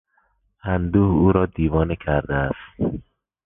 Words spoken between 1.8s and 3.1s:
کرده است.